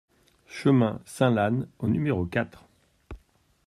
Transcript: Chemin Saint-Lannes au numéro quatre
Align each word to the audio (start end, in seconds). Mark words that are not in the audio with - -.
Chemin 0.47 0.99
Saint-Lannes 1.05 1.67
au 1.77 1.87
numéro 1.87 2.25
quatre 2.25 2.63